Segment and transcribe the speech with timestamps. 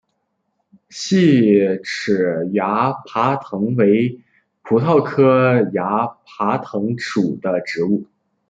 [0.89, 4.19] 细齿崖爬藤为
[4.63, 8.07] 葡萄科崖爬藤属的植物。